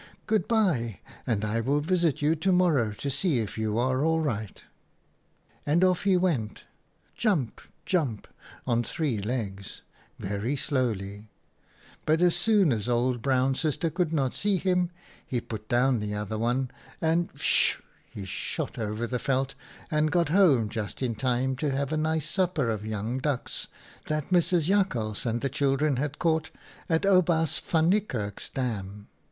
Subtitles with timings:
[0.25, 4.19] Good bye, and I will visit you to morrow to see if you are all
[4.19, 4.63] right.'"
[5.67, 6.63] And off he went—
[7.15, 8.27] jump, jump,
[8.65, 9.83] on three legs—
[10.19, 11.29] very slowly;
[12.07, 14.89] but as soon as Old Brown Sister could not see him,
[15.23, 19.19] he put down the other one and— sh h h h— he shot over the
[19.19, 19.53] veld
[19.91, 23.67] and got home just in time to have a nice supper of young ducks
[24.07, 24.63] that Mrs.
[24.67, 26.49] Jakhals and the children had caught
[26.89, 29.07] at Oubaas van Niekerk's dam.